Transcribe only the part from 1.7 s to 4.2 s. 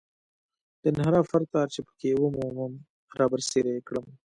چې په کې ومومم رابرسېره یې کړم.